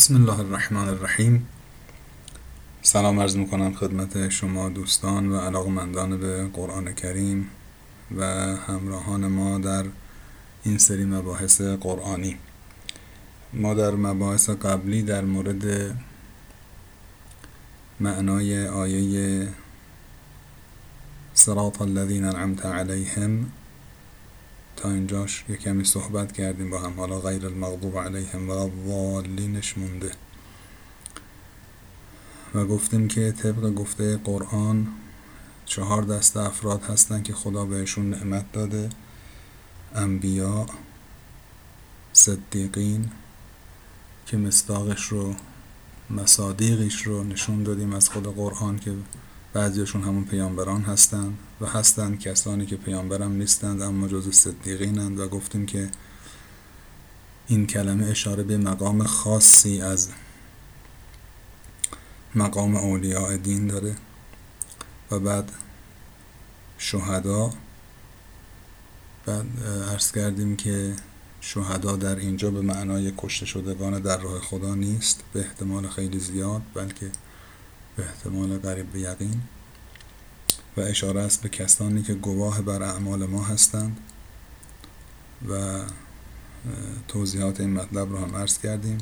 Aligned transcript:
بسم 0.00 0.16
الله 0.16 0.40
الرحمن 0.40 0.88
الرحیم 0.88 1.46
سلام 2.82 3.20
عرض 3.20 3.36
می‌کنم 3.36 3.74
خدمت 3.74 4.28
شما 4.28 4.68
دوستان 4.68 5.28
و 5.28 5.40
علاقمندان 5.40 6.20
به 6.20 6.48
قرآن 6.48 6.92
کریم 6.94 7.50
و 8.16 8.24
همراهان 8.56 9.26
ما 9.26 9.58
در 9.58 9.84
این 10.64 10.78
سری 10.78 11.04
مباحث 11.04 11.60
قرآنی 11.60 12.36
ما 13.52 13.74
در 13.74 13.90
مباحث 13.90 14.50
قبلی 14.50 15.02
در 15.02 15.24
مورد 15.24 15.96
معنای 18.00 18.66
آیه 18.66 19.48
صراط 21.34 21.82
الذین 21.82 22.24
انعمت 22.24 22.66
علیهم 22.66 23.46
تا 24.80 24.90
اینجاش 24.90 25.44
یه 25.48 25.56
کمی 25.56 25.84
صحبت 25.84 26.32
کردیم 26.32 26.70
با 26.70 26.80
هم. 26.80 26.92
حالا 26.92 27.20
غیر 27.20 27.46
المغضوب 27.46 27.98
علیهم 27.98 28.50
و 28.50 28.52
الضالینش 28.52 29.78
مونده 29.78 30.10
و 32.54 32.64
گفتیم 32.64 33.08
که 33.08 33.32
طبق 33.32 33.74
گفته 33.74 34.16
قرآن 34.16 34.88
چهار 35.66 36.02
دست 36.02 36.36
افراد 36.36 36.82
هستن 36.82 37.22
که 37.22 37.32
خدا 37.32 37.64
بهشون 37.64 38.10
نعمت 38.10 38.52
داده. 38.52 38.88
انبیا 39.94 40.66
صدیقین 42.12 43.10
که 44.26 44.36
مصداقش 44.36 45.04
رو 45.04 45.34
مصادیقش 46.10 47.02
رو 47.02 47.24
نشون 47.24 47.62
دادیم 47.62 47.94
از 47.94 48.08
خود 48.08 48.34
قرآن 48.34 48.78
که 48.78 48.94
بعضیشون 49.52 50.02
همون 50.02 50.24
پیامبران 50.24 50.82
هستند 50.82 51.38
و 51.60 51.66
هستند 51.66 52.18
کسانی 52.18 52.66
که 52.66 52.76
پیامبرم 52.76 53.32
نیستند 53.32 53.82
اما 53.82 54.08
جز 54.08 54.34
صدیقینند 54.34 55.18
و 55.20 55.28
گفتیم 55.28 55.66
که 55.66 55.90
این 57.46 57.66
کلمه 57.66 58.06
اشاره 58.06 58.42
به 58.42 58.56
مقام 58.56 59.04
خاصی 59.04 59.80
از 59.80 60.08
مقام 62.34 62.76
اولیاء 62.76 63.36
دین 63.36 63.66
داره 63.66 63.96
و 65.10 65.18
بعد 65.18 65.52
شهدا 66.78 67.52
بعد 69.26 69.46
عرض 69.90 70.12
کردیم 70.12 70.56
که 70.56 70.96
شهدا 71.40 71.96
در 71.96 72.16
اینجا 72.16 72.50
به 72.50 72.60
معنای 72.60 73.12
کشته 73.18 73.46
شدگان 73.46 74.00
در 74.00 74.18
راه 74.18 74.40
خدا 74.40 74.74
نیست 74.74 75.22
به 75.32 75.40
احتمال 75.40 75.88
خیلی 75.88 76.18
زیاد 76.18 76.62
بلکه 76.74 77.10
به 77.96 78.04
احتمال 78.04 78.58
قریب 78.58 78.92
به 78.92 79.00
یقین. 79.00 79.42
و 80.76 80.80
اشاره 80.80 81.20
است 81.20 81.42
به 81.42 81.48
کسانی 81.48 82.02
که 82.02 82.14
گواه 82.14 82.62
بر 82.62 82.82
اعمال 82.82 83.26
ما 83.26 83.44
هستند 83.44 84.00
و 85.48 85.80
توضیحات 87.08 87.60
این 87.60 87.70
مطلب 87.72 88.12
رو 88.12 88.18
هم 88.18 88.36
عرض 88.36 88.58
کردیم. 88.58 88.98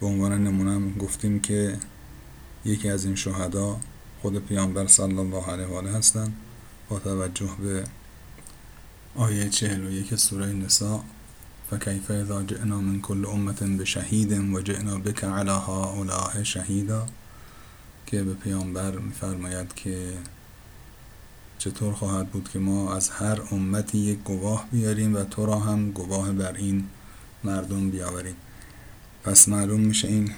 به 0.00 0.06
عنوان 0.06 0.44
نمونه 0.44 0.94
گفتیم 0.98 1.40
که 1.40 1.78
یکی 2.64 2.90
از 2.90 3.04
این 3.04 3.14
شهدا 3.14 3.80
خود 4.22 4.46
پیامبر 4.46 4.86
صلی 4.86 5.18
الله 5.18 5.46
علیه 5.46 5.66
و 5.66 5.74
آله 5.74 5.90
هستند. 5.90 6.36
با 6.88 6.98
توجه 6.98 7.50
به 7.62 7.84
آیه 9.16 9.48
41 9.48 10.14
سوره 10.14 10.46
نساء 10.46 11.00
فکیف 11.70 12.10
اذا 12.10 12.42
جئنا 12.42 12.80
من 12.80 13.00
كل 13.00 13.26
امه 13.26 13.52
بشهید 13.52 14.54
و 14.54 14.62
جئنا 14.62 14.98
بك 14.98 15.24
على 15.24 15.50
هؤلاء 15.50 16.42
شهیدا. 16.42 17.06
که 18.10 18.22
به 18.22 18.34
پیامبر 18.34 18.90
میفرماید 18.90 19.74
که 19.74 20.12
چطور 21.58 21.92
خواهد 21.92 22.30
بود 22.30 22.48
که 22.48 22.58
ما 22.58 22.94
از 22.94 23.10
هر 23.10 23.40
امتی 23.50 23.98
یک 23.98 24.18
گواه 24.18 24.66
بیاریم 24.72 25.16
و 25.16 25.24
تو 25.24 25.46
را 25.46 25.58
هم 25.58 25.90
گواه 25.90 26.32
بر 26.32 26.52
این 26.52 26.86
مردم 27.44 27.90
بیاوریم. 27.90 28.36
پس 29.24 29.48
معلوم 29.48 29.80
میشه 29.80 30.08
این 30.08 30.32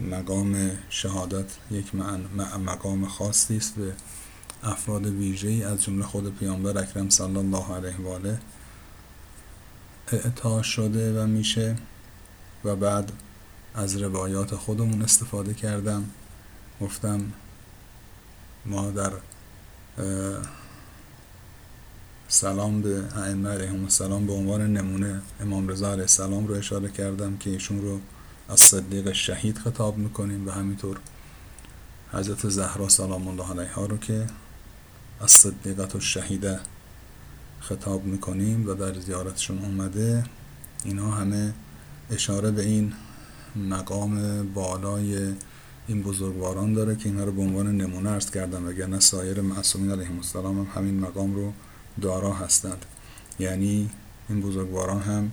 مقام 0.00 0.70
شهادت 0.88 1.46
یک 1.70 1.94
مقام 2.66 3.06
خاصی 3.06 3.56
است 3.56 3.74
به 3.74 3.92
افراد 4.62 5.06
ویژه‌ای 5.06 5.64
از 5.64 5.82
جمله 5.82 6.04
خود 6.04 6.38
پیامبر 6.38 6.78
اکرم 6.78 7.08
صلی 7.08 7.36
الله 7.36 7.74
علیه 7.74 7.96
و 7.96 8.08
آله. 8.08 8.38
اعطا 10.12 10.62
شده 10.62 11.22
و 11.22 11.26
میشه 11.26 11.76
و 12.64 12.76
بعد 12.76 13.12
از 13.74 13.96
روایات 13.96 14.54
خودمون 14.54 15.02
استفاده 15.02 15.54
کردم. 15.54 16.10
گفتم 16.82 17.32
ما 18.66 18.90
در 18.90 19.12
سلام 22.28 22.82
به 22.82 23.04
ائمه 23.16 23.50
علیهم 23.50 23.82
السلام 23.84 24.26
به 24.26 24.32
عنوان 24.32 24.72
نمونه 24.72 25.22
امام 25.40 25.68
رضا 25.68 25.90
علیه 25.92 26.02
السلام 26.02 26.46
رو 26.46 26.54
اشاره 26.54 26.90
کردم 26.90 27.36
که 27.36 27.50
ایشون 27.50 27.82
رو 27.82 28.00
از 28.48 28.60
صدیق 28.60 29.12
شهید 29.12 29.58
خطاب 29.58 29.98
می‌کنیم 29.98 30.48
و 30.48 30.50
همینطور 30.50 30.98
حضرت 32.12 32.48
زهرا 32.48 32.88
سلام 32.88 33.28
الله 33.28 33.50
علیها 33.50 33.86
رو 33.86 33.98
که 33.98 34.26
از 35.20 35.30
صدیقت 35.30 35.94
و 35.96 36.00
شهیده 36.00 36.60
خطاب 37.60 38.04
می‌کنیم 38.04 38.68
و 38.68 38.74
در 38.74 39.00
زیارتشون 39.00 39.58
اومده. 39.58 40.24
اینا 40.84 41.10
همه 41.10 41.52
اشاره 42.10 42.50
به 42.50 42.62
این 42.62 42.92
مقام 43.56 44.46
بالای 44.52 45.34
این 45.86 46.02
بزرگواران 46.02 46.72
داره 46.72 46.96
که 46.96 47.08
اینها 47.08 47.24
رو 47.24 47.32
به 47.32 47.42
عنوان 47.42 47.76
نمونه 47.76 48.10
ارز 48.10 48.30
کردم 48.30 48.68
وگرنه 48.68 49.00
سایر 49.00 49.40
معصومین 49.40 49.90
علیهم 49.90 50.16
السلام 50.16 50.58
هم 50.58 50.66
همین 50.74 51.00
مقام 51.00 51.34
رو 51.34 51.52
دارا 52.00 52.32
هستند. 52.32 52.84
یعنی 53.38 53.90
این 54.28 54.40
بزرگواران 54.40 55.00
هم 55.02 55.32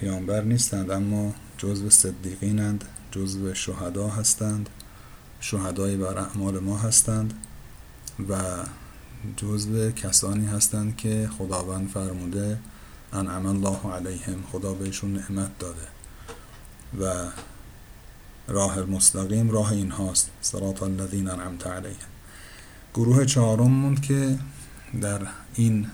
پیامبر 0.00 0.42
نیستند 0.42 0.90
اما 0.90 1.34
جزو 1.58 1.90
صدیقینند 1.90 2.84
جزو 3.10 3.54
شهدا 3.54 4.08
هستند 4.08 4.68
شهدای 5.40 5.96
بر 5.96 6.18
اعمال 6.18 6.58
ما 6.58 6.78
هستند 6.78 7.34
و 8.28 8.42
جزو 9.36 9.90
کسانی 9.90 10.46
هستند 10.46 10.96
که 10.96 11.30
خداوند 11.38 11.88
فرموده 11.88 12.58
انعم 13.12 13.46
الله 13.46 13.92
علیهم 13.92 14.42
خدا 14.52 14.74
بهشون 14.74 15.12
نعمت 15.12 15.58
داده. 15.58 15.86
و 17.00 17.30
راه 18.48 18.80
مستقیم 18.80 19.50
راه 19.50 19.72
این 19.72 19.90
هاست. 19.90 20.30
صراط 20.40 20.82
الذین 20.82 21.28
انعمت 21.28 21.66
علیهم. 21.66 22.08
گروه 22.94 23.24
چهارم 23.24 23.70
موند 23.70 24.02
که 24.02 24.38
در 25.00 25.20
این 25.54 25.86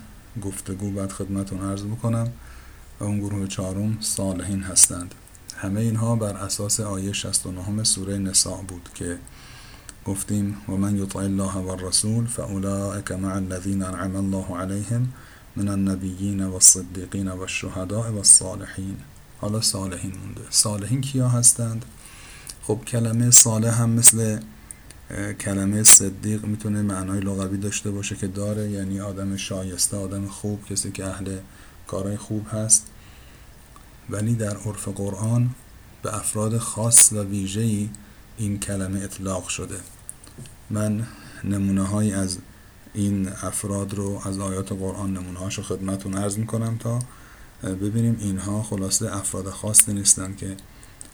گفتگو 0.42 0.90
بعد 0.90 1.12
خدمتون 1.12 1.70
عرض 1.70 1.84
بکنم 1.84 2.32
و 3.00 3.04
اون 3.04 3.20
گروه 3.20 3.46
چهارم 3.46 3.96
صالحین 4.00 4.62
هستند. 4.62 5.14
همه 5.56 5.80
اینها 5.80 6.16
بر 6.16 6.36
اساس 6.36 6.80
آیه 6.80 7.12
69 7.12 7.84
سوره 7.84 8.18
نساء 8.18 8.62
بود 8.62 8.88
که 8.94 9.18
گفتیم 10.04 10.56
و 10.68 10.72
من 10.72 10.96
یطع 10.96 11.18
الله 11.18 11.52
و 11.52 11.68
الرسول 11.68 12.26
فاولئک 12.26 13.12
مع 13.12 13.34
الذین 13.34 13.82
انعم 13.82 14.16
الله 14.16 14.56
علیهم 14.56 15.12
من 15.56 15.68
النبیین 15.68 16.44
و 16.44 16.54
الصدیقین 16.54 17.28
و 17.28 17.40
الشهداء 17.40 18.10
و 18.10 18.16
الصالحین 18.16 18.96
حالا 19.40 19.60
صالحین 19.60 20.12
مونده. 20.16 20.40
صالحین 20.50 21.00
کیا 21.00 21.28
هستند؟ 21.28 21.84
خب 22.62 22.80
کلمه 22.86 23.30
صالح 23.30 23.82
هم 23.82 23.90
مثل 23.90 24.40
کلمه 25.40 25.82
صدیق 25.82 26.44
می‌تونه 26.44 26.82
معنای 26.82 27.20
لغوی 27.20 27.58
داشته 27.58 27.90
باشه 27.90 28.16
که 28.16 28.26
داره 28.26 28.70
یعنی 28.70 29.00
آدم 29.00 29.36
شایسته 29.36 29.96
آدم 29.96 30.26
خوب 30.26 30.64
کسی 30.64 30.92
که 30.92 31.06
اهل 31.06 31.38
کارهای 31.86 32.16
خوب 32.16 32.46
هست. 32.52 32.86
ولی 34.10 34.34
در 34.34 34.56
عرف 34.56 34.88
قرآن 34.88 35.50
به 36.02 36.16
افراد 36.16 36.58
خاص 36.58 37.12
و 37.12 37.22
ویژه‌ای 37.22 37.90
این 38.38 38.58
کلمه 38.58 39.00
اطلاق 39.00 39.48
شده. 39.48 39.76
من 40.70 41.06
نمونه 41.44 41.82
های 41.82 42.12
از 42.12 42.38
این 42.94 43.28
افراد 43.28 43.94
رو 43.94 44.22
از 44.24 44.38
آیات 44.38 44.72
قرآن 44.72 45.12
نمونه 45.12 45.38
هاشو 45.38 45.62
خدمتون 45.62 46.14
عرض 46.14 46.38
می‌کنم 46.38 46.76
تا 46.78 46.98
ببینیم 47.62 48.16
اینها 48.20 48.62
خلاصه 48.62 49.16
افراد 49.16 49.50
خاصی 49.50 49.92
نیستند 49.92 50.36
که 50.36 50.56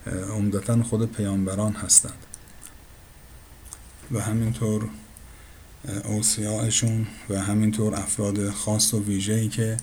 عمدتا 0.06 0.82
خود 0.82 1.12
پیامبران 1.12 1.72
هستند. 1.72 2.26
و 4.12 4.20
همینطور 4.20 4.88
اوصیاءشون 6.04 7.06
و 7.30 7.40
همینطور 7.40 7.94
افراد 7.94 8.50
خاص 8.50 8.94
و 8.94 9.04
ویژه‌ای 9.04 9.48
که 9.48 9.76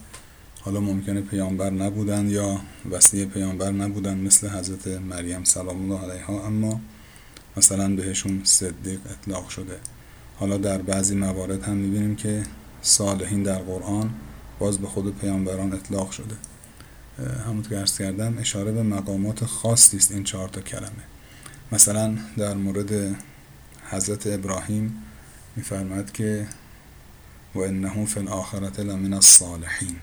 حالا 0.61 0.79
ممکنه 0.79 1.21
پیامبر 1.21 1.69
نبودند 1.69 2.31
یا 2.31 2.61
وسیع 2.91 3.25
پیامبر 3.25 3.71
نبودند 3.71 4.23
مثل 4.23 4.49
حضرت 4.49 4.87
مریم 4.87 5.43
سلام 5.43 5.91
الله 5.91 6.11
علیها 6.11 6.47
اما 6.47 6.81
مثلا 7.57 7.95
بهشون 7.95 8.41
صدیق 8.43 8.99
اطلاق 9.09 9.49
شده. 9.49 9.79
حالا 10.39 10.57
در 10.57 10.77
بعضی 10.77 11.15
موارد 11.15 11.63
هم 11.63 11.75
می‌بینیم 11.75 12.15
که 12.15 12.43
صالحین 12.81 13.43
در 13.43 13.59
قرآن 13.59 14.13
باز 14.59 14.77
به 14.77 14.87
خود 14.87 15.17
پیامبران 15.17 15.73
اطلاق 15.73 16.11
شده. 16.11 16.35
همونطور 17.19 17.69
که 17.69 17.79
ارز 17.79 17.97
کردم 17.97 18.37
اشاره 18.37 18.71
به 18.71 18.83
مقامات 18.83 19.45
خاصی 19.45 19.97
است 19.97 20.11
این 20.11 20.23
چهار 20.23 20.49
تا 20.49 20.61
کلمه. 20.61 21.03
مثلا 21.71 22.17
در 22.37 22.53
مورد 22.53 23.15
حضرت 23.89 24.27
ابراهیم 24.27 25.03
میفرماد 25.55 26.11
که 26.11 26.47
و 27.55 27.59
انه 27.59 28.05
فی 28.05 28.19
الاخرت 28.19 28.79
لمن 28.79 29.13
الصالحین 29.13 29.95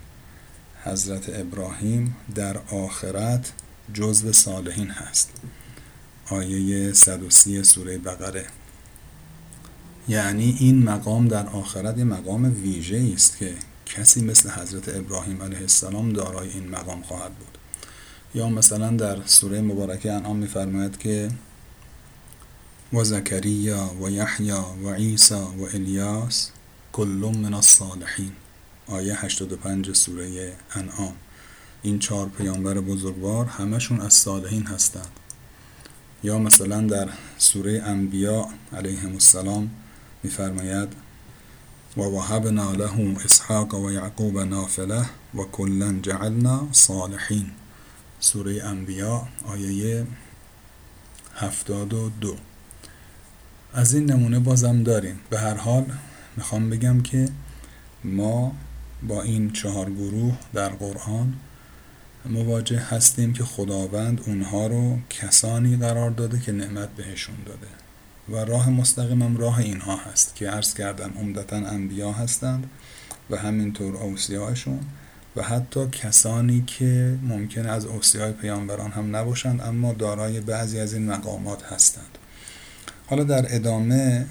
حضرت 0.85 1.29
ابراهیم 1.29 2.17
در 2.35 2.59
آخرت 2.59 3.53
جزو 3.95 4.33
صالحین 4.33 4.91
هست. 4.91 5.31
آیه 6.27 6.93
130 6.93 7.63
سوره 7.63 7.99
بقره. 7.99 8.47
یعنی 10.09 10.57
این 10.61 10.83
مقام 10.83 11.29
در 11.29 11.47
آخرت 11.47 11.99
مقام 11.99 12.63
ویژه 12.63 13.13
است 13.15 13.39
که 13.39 13.55
کسی 13.97 14.25
مثل 14.25 14.51
حضرت 14.51 14.89
ابراهیم 14.89 15.43
علیه 15.43 15.61
السلام 15.61 16.13
دارای 16.13 16.49
این 16.49 16.69
مقام 16.69 17.03
خواهد 17.03 17.35
بود. 17.35 17.59
یا 18.35 18.49
مثلا 18.49 18.91
در 18.91 19.27
سوره 19.27 19.61
مبارکه 19.61 20.13
انعام 20.13 20.37
میفرماید 20.37 20.99
که 20.99 21.31
و 22.93 23.05
زکریا 23.05 23.91
و 24.03 24.11
یحیی 24.11 24.51
و 24.85 24.95
عیسی 24.95 25.35
و 25.35 25.63
الیاس 25.75 26.51
کل 26.93 27.33
من 27.43 27.55
الصالحین. 27.55 28.33
آیه 28.87 29.25
85 29.25 29.93
سوره 29.93 30.53
انعام. 30.75 31.15
این 31.83 31.99
چهار 31.99 32.29
پیامبر 32.29 32.75
بزرگوار 32.75 33.47
همشون 33.47 34.01
از 34.01 34.15
صالحین 34.15 34.67
هستند. 34.67 35.21
یا 36.23 36.39
مثلا 36.39 36.81
در 36.81 37.09
سوره 37.39 37.83
انبیاء 37.85 38.47
علیهم 38.73 39.13
السلام 39.13 39.71
میفرماید 40.23 41.10
و 42.01 42.03
وهبنا 42.03 42.73
له 42.73 43.17
اسحاق 43.25 43.75
و 43.75 43.93
یعقوب 43.93 44.39
نافله 44.39 45.07
و 45.35 45.43
کلا 45.53 45.99
جعلنا 46.03 46.69
صالحین 46.73 47.51
سوره 48.21 48.65
انبیاء 48.65 49.23
آیه 49.47 50.07
هفتاد 51.35 51.95
و 51.95 52.11
دو. 52.21 52.37
از 53.75 53.95
این 53.95 54.11
نمونه 54.11 54.39
بازم 54.39 54.83
داریم. 54.83 55.21
به 55.31 55.39
هر 55.39 55.55
حال 55.55 55.85
می‌خوام 56.37 56.71
بگم 56.71 57.01
که 57.01 57.29
ما 58.05 58.53
با 59.09 59.23
این 59.23 59.51
چهار 59.51 59.91
گروه 59.91 60.39
در 60.55 60.69
قرآن 60.69 61.35
مواجه 62.27 62.79
هستیم 62.79 63.33
که 63.33 63.45
خداوند 63.45 64.21
اونها 64.27 64.67
رو 64.67 64.99
کسانی 65.11 65.77
قرار 65.77 66.11
داده 66.11 66.41
که 66.41 66.53
نعمت 66.53 66.89
بهشون 66.89 67.37
داده. 67.47 67.90
و 68.31 68.37
راه 68.37 68.71
مستقیمم 68.71 69.37
راه 69.37 69.59
اینها 69.59 69.97
هست 69.97 70.35
که 70.35 70.51
عرض 70.51 70.75
کردم 70.75 71.13
عمدتا 71.19 71.57
انبیا 71.57 72.13
هستند 72.13 72.71
و 73.31 73.37
همینطور 73.37 73.97
اوصیاشون 73.97 74.81
و 75.37 75.43
حتی 75.43 75.87
کسانی 75.87 76.65
که 76.67 77.19
ممکن 77.23 77.67
از 77.67 77.87
اوصیای 77.87 78.33
پیامبران 78.33 78.91
هم 78.91 79.17
نباشند 79.17 79.61
اما 79.61 79.93
دارای 79.93 80.41
بعضی 80.41 80.81
از 80.81 80.95
این 80.95 81.11
مقامات 81.11 81.63
هستند. 81.63 82.19
حالا 83.07 83.25
در 83.25 83.55
ادامه 83.55 84.27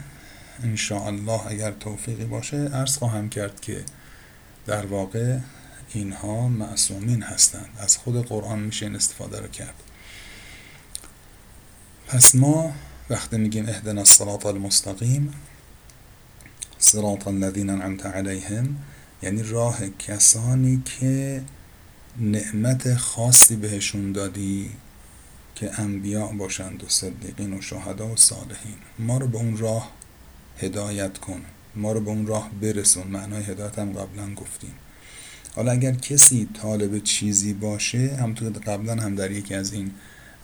الله 0.92 1.48
اگر 1.48 1.72
توفیقی 1.72 2.26
باشه 2.26 2.58
عرض 2.58 2.98
خواهم 2.98 3.30
کرد 3.30 3.60
که 3.60 3.84
در 4.66 4.86
واقع 4.86 5.38
اینها 5.94 6.48
معصومین 6.48 7.24
هستند. 7.24 7.70
از 7.80 7.98
خود 7.98 8.28
قرآن 8.28 8.60
میشه 8.60 8.86
این 8.86 8.96
استفاده 8.96 9.40
رو 9.40 9.48
کرد. 9.48 9.84
پس 12.08 12.36
ما 12.36 12.74
وقتی 13.10 13.38
میگیم 13.38 13.70
اهدنا 13.70 14.02
الصراط 14.02 14.46
المستقیم 14.46 15.34
صراط 16.78 17.28
الذین 17.28 17.70
انعمت 17.70 18.06
علیهم 18.06 18.76
یعنی 19.22 19.44
راه 19.44 19.90
کسانی 19.90 20.84
که 20.86 21.42
نعمت 22.18 22.96
خاصی 22.96 23.56
بهشون 23.56 24.12
دادی 24.12 24.72
که 25.56 25.80
انبیاء 25.80 26.32
باشند 26.32 26.84
و 26.84 26.90
صدیقین 26.90 27.54
و 27.54 27.62
شهدا 27.62 28.08
و 28.08 28.16
صالحین. 28.16 28.78
ما 29.00 29.18
رو 29.18 29.28
به 29.28 29.38
اون 29.38 29.58
راه 29.58 29.92
هدایت 30.58 31.18
کن. 31.18 31.42
ما 31.76 31.92
رو 31.92 32.00
به 32.00 32.10
اون 32.10 32.28
راه 32.28 32.50
برسون. 32.62 33.08
معنای 33.08 33.44
هدایت 33.44 33.80
هم 33.80 33.94
قبلا 33.94 34.34
گفتیم. 34.36 34.74
حالا 35.56 35.72
اگر 35.72 35.92
کسی 35.92 36.50
طالب 36.62 37.04
چیزی 37.04 37.54
باشه 37.54 38.18
همونطور 38.20 38.52
که 38.52 38.60
قبلا 38.60 38.96
هم 38.96 39.16
در 39.16 39.32
یکی 39.32 39.56
از 39.56 39.74
این 39.74 39.92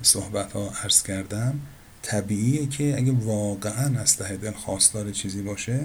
صحبت 0.02 0.52
ها 0.52 0.74
عرض 0.84 1.04
کردم 1.04 1.60
طبیعیه 2.06 2.66
که 2.68 2.98
اگه 2.98 3.12
واقعا 3.12 4.00
از 4.00 4.18
ته 4.18 4.38
دل 4.38 4.52
خواستار 4.52 5.12
چیزی 5.12 5.42
باشه 5.42 5.84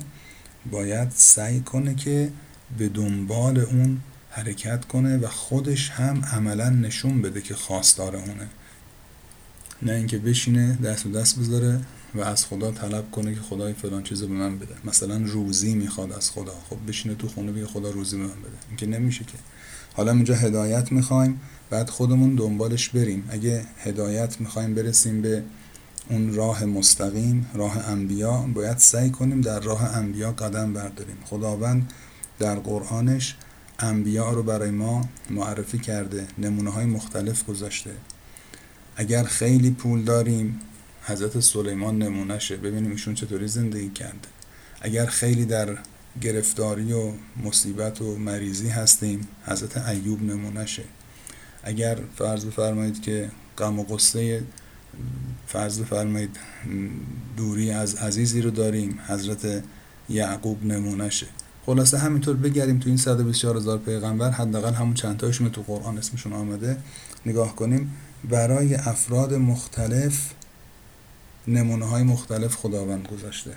باید 0.70 1.08
سعی 1.14 1.60
کنه 1.60 1.94
که 1.94 2.32
به 2.78 2.88
دنبال 2.88 3.58
اون 3.58 4.00
حرکت 4.30 4.84
کنه 4.84 5.18
و 5.18 5.26
خودش 5.26 5.90
هم 5.90 6.24
عملا 6.24 6.70
نشون 6.70 7.22
بده 7.22 7.40
که 7.40 7.54
خواستار 7.54 8.16
اونه. 8.16 8.48
نه 9.82 9.92
اینکه 9.92 10.18
بشینه 10.18 10.78
دست 10.84 11.06
و 11.06 11.10
دست 11.12 11.38
بذاره 11.38 11.80
و 12.14 12.20
از 12.20 12.46
خدا 12.46 12.70
طلب 12.70 13.10
کنه 13.10 13.34
که 13.34 13.40
خدای 13.40 13.72
فلان 13.72 14.02
چیزو 14.02 14.28
به 14.28 14.34
من 14.34 14.58
بده. 14.58 14.74
مثلا 14.84 15.16
روزی 15.26 15.74
می‌خواد 15.74 16.12
از 16.12 16.30
خدا. 16.30 16.54
خب 16.70 16.76
بشینه 16.88 17.14
تو 17.14 17.28
خونه 17.28 17.52
بگه 17.52 17.66
خدا 17.66 17.90
روزی 17.90 18.16
به 18.16 18.22
من 18.22 18.28
بده. 18.28 18.58
اینکه 18.68 18.86
نمیشه 18.86 19.24
که. 19.24 19.38
حالا 19.92 20.12
اینجا 20.12 20.34
هدایت 20.34 20.92
می‌خوایم 20.92 21.40
بعد 21.70 21.90
خودمون 21.90 22.34
دنبالش 22.34 22.88
بریم. 22.88 23.28
اگه 23.30 23.64
هدایت 23.78 24.40
می‌خوایم 24.40 24.74
برسیم 24.74 25.22
به 25.22 25.42
اون 26.10 26.34
راه 26.34 26.64
مستقیم 26.64 27.50
راه 27.54 27.88
انبیا 27.88 28.36
باید 28.54 28.78
سعی 28.78 29.10
کنیم 29.10 29.40
در 29.40 29.60
راه 29.60 29.96
انبیا 29.96 30.32
قدم 30.32 30.72
برداریم. 30.72 31.16
خداوند 31.24 31.92
در 32.38 32.54
قرآنش 32.54 33.36
انبیا 33.78 34.30
رو 34.30 34.42
برای 34.42 34.70
ما 34.70 35.08
معرفی 35.30 35.78
کرده 35.78 36.26
نمونه 36.38 36.70
های 36.70 36.86
مختلف 36.86 37.44
گذاشته. 37.44 37.90
اگر 38.96 39.24
خیلی 39.24 39.70
پول 39.70 40.02
داریم 40.04 40.60
حضرت 41.02 41.40
سلیمان 41.40 41.98
نمونهشه 41.98 42.56
ببینیم 42.56 42.90
ایشون 42.90 43.14
چطوری 43.14 43.48
زندگی 43.48 43.90
کرده. 43.90 44.28
اگر 44.80 45.06
خیلی 45.06 45.44
در 45.44 45.78
گرفتاری 46.20 46.92
و 46.92 47.12
مصیبت 47.44 48.02
و 48.02 48.16
مریضی 48.18 48.68
هستیم 48.68 49.28
حضرت 49.46 49.88
ایوب 49.88 50.22
نمونهشه 50.22 50.82
اگر 51.62 51.98
فرض 52.16 52.44
بفرمایید 52.44 53.02
که 53.02 53.30
غم 53.58 53.78
و 53.78 53.82
قصه 53.84 54.42
فرض 55.46 55.80
بفرمایید 55.80 56.36
دوری 57.36 57.70
از 57.70 57.94
عزیزی 57.94 58.42
رو 58.42 58.50
داریم 58.50 58.98
حضرت 59.06 59.62
یعقوب 60.08 60.64
نمونهشه. 60.64 61.26
خلاصه 61.66 61.98
همینطور 61.98 62.36
بگریم 62.36 62.78
تو 62.78 62.88
این 62.88 62.96
124 62.96 63.56
هزار 63.56 63.78
پیغمبر 63.78 64.30
حداقل 64.30 64.74
همون 64.74 64.94
چند 64.94 65.16
تاشون 65.16 65.50
تو 65.50 65.62
قرآن 65.62 65.98
اسمشون 65.98 66.32
آمده 66.32 66.76
نگاه 67.26 67.56
کنیم. 67.56 67.96
برای 68.30 68.74
افراد 68.74 69.34
مختلف 69.34 70.30
نمونه 71.48 71.84
های 71.84 72.02
مختلف 72.02 72.54
خداوند 72.54 73.08
گذاشته. 73.08 73.50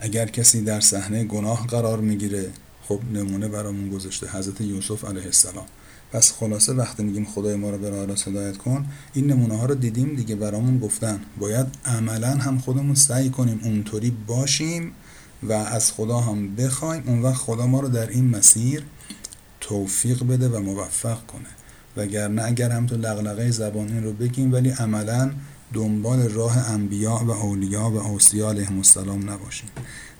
اگر 0.00 0.26
کسی 0.26 0.64
در 0.64 0.80
صحنه 0.80 1.24
گناه 1.24 1.66
قرار 1.66 2.00
می‌گیره 2.00 2.50
خب 2.88 3.00
نمونه 3.12 3.48
برامون 3.48 3.90
گذاشته 3.90 4.28
حضرت 4.28 4.60
یوسف 4.60 5.04
علیه 5.04 5.24
السلام. 5.24 5.66
پس 6.12 6.32
خلاصه 6.32 6.72
وقتی 6.72 7.02
میگیم 7.02 7.24
خدای 7.24 7.56
ما 7.56 7.70
رو 7.70 7.78
به 7.78 7.90
راه 7.90 8.06
راست 8.06 8.28
هدایت 8.28 8.56
کن 8.56 8.86
این 9.14 9.26
نمونه 9.26 9.56
ها 9.56 9.66
رو 9.66 9.74
دیدیم 9.74 10.14
دیگه 10.14 10.36
برامون 10.36 10.78
گفتن. 10.78 11.20
باید 11.38 11.66
عملا 11.84 12.30
هم 12.30 12.58
خودمون 12.58 12.94
سعی 12.94 13.30
کنیم 13.30 13.60
اونطوری 13.62 14.10
باشیم 14.26 14.92
و 15.42 15.52
از 15.52 15.92
خدا 15.92 16.20
هم 16.20 16.56
بخوایم 16.56 17.02
اون 17.06 17.22
وقت 17.22 17.34
خدا 17.34 17.66
ما 17.66 17.80
رو 17.80 17.88
در 17.88 18.08
این 18.08 18.28
مسیر 18.28 18.82
توفیق 19.60 20.24
بده 20.24 20.48
و 20.48 20.60
موفق 20.60 21.26
کنه. 21.26 21.48
وگرنه 21.96 22.42
اگر 22.44 22.70
هم 22.70 22.86
تو 22.86 22.96
لغلقه 22.96 23.50
زبانی 23.50 24.00
رو 24.00 24.12
بگیم 24.12 24.52
ولی 24.52 24.70
عملا 24.70 25.30
دنبال 25.72 26.28
راه 26.28 26.70
انبیاء 26.70 27.24
و 27.24 27.30
اولیا 27.30 27.90
و 27.90 27.96
اوصیا 27.96 28.48
علیهم 28.48 28.76
السلام 28.76 29.30
نباشیم. 29.30 29.68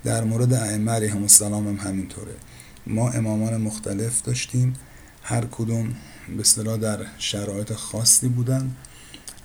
در 0.03 0.23
مورد 0.23 0.53
ائمه 0.53 0.91
علیهم 0.91 1.21
السلام 1.21 1.67
هم 1.67 1.89
همینطوره. 1.89 2.33
ما 2.87 3.09
امامان 3.09 3.61
مختلف 3.61 4.21
داشتیم. 4.21 4.73
هر 5.23 5.45
کدوم 5.51 5.87
به 6.35 6.39
اصطلاح 6.39 6.77
در 6.77 6.99
شرایط 7.17 7.73
خاصی 7.73 8.27
بودن. 8.27 8.71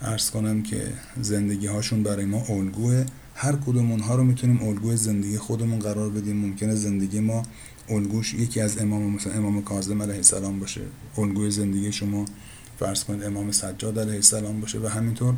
ارز 0.02 0.30
کنم 0.30 0.62
که 0.62 0.92
زندگی 1.22 1.66
هاشون 1.66 2.02
برای 2.02 2.24
ما 2.24 2.44
الگوه. 2.48 3.06
هر 3.34 3.56
کدوم 3.56 3.90
اونها 3.90 4.14
رو 4.14 4.24
می‌تونیم 4.24 4.62
الگوی 4.62 4.96
زندگی 4.96 5.38
خودمون 5.38 5.78
قرار 5.78 6.10
بدیم. 6.10 6.36
ممکنه 6.36 6.74
زندگی 6.74 7.20
ما 7.20 7.42
الگوش 7.88 8.34
یکی 8.34 8.60
از 8.60 8.78
امام 8.78 9.02
مثلا 9.14 9.32
امام 9.32 9.62
کاظم 9.62 10.02
علیه 10.02 10.14
السلام 10.14 10.60
باشه. 10.60 10.80
الگوی 11.18 11.50
زندگی 11.50 11.92
شما 11.92 12.24
فرض 12.78 13.04
کنید 13.04 13.24
امام 13.24 13.52
سجاد 13.52 13.98
علیه 13.98 14.14
السلام 14.14 14.60
باشه 14.60 14.78
و 14.78 14.86
همینطور 14.86 15.34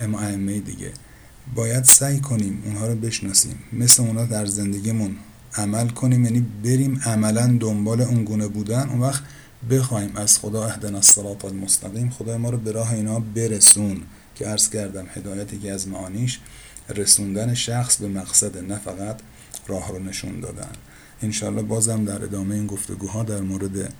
اما 0.00 0.20
ائمه 0.20 0.60
دیگه. 0.60 0.92
باید 1.54 1.84
سعی 1.84 2.20
کنیم 2.20 2.62
اونها 2.64 2.86
رو 2.86 2.94
بشناسیم. 2.94 3.58
مثل 3.72 4.02
اونها 4.02 4.24
در 4.24 4.46
زندگیمون 4.46 5.16
عمل 5.56 5.88
کنیم. 5.88 6.24
یعنی 6.24 6.46
بریم 6.64 7.00
عملا 7.04 7.56
دنبال 7.60 8.00
اون 8.00 8.24
گونه 8.24 8.48
بودن. 8.48 8.88
اون 8.88 9.00
وقت 9.00 9.22
بخوایم 9.70 10.16
از 10.16 10.38
خدا 10.38 10.64
اهدنا 10.64 10.96
الصراط 10.96 11.44
المستقیم 11.44 12.10
خدا 12.10 12.38
ما 12.38 12.50
رو 12.50 12.58
به 12.58 12.72
راه 12.72 12.92
اینا 12.92 13.20
برسون 13.20 14.02
که 14.34 14.46
عرض 14.46 14.70
کردم 14.70 15.06
هدایتی 15.14 15.58
که 15.58 15.72
از 15.72 15.88
معانیش 15.88 16.40
رسوندن 16.88 17.54
شخص 17.54 17.96
به 17.96 18.08
مقصد 18.08 18.58
نه 18.58 18.78
فقط 18.78 19.20
راه 19.66 19.88
رو 19.88 19.98
نشون 19.98 20.40
دادن. 20.40 20.70
انشالله 21.22 21.62
بازم 21.62 22.04
در 22.04 22.24
ادامه 22.24 22.54
این 22.54 22.66
گفتگوها 22.66 23.22
در 23.22 23.40
مورد 23.40 23.92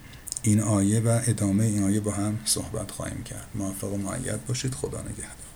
این 0.43 0.61
آیه 0.61 1.01
و 1.01 1.21
ادامه 1.27 1.65
این 1.65 1.83
آیه 1.83 2.01
با 2.01 2.11
هم 2.11 2.39
صحبت 2.45 2.91
خواهیم 2.91 3.23
کرد. 3.23 3.47
موفق 3.55 3.93
و 3.93 3.97
معید 3.97 4.47
باشید. 4.47 4.75
خدا 4.75 5.01
نگهدار. 5.01 5.48